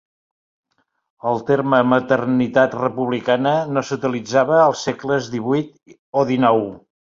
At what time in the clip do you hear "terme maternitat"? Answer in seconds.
1.49-2.73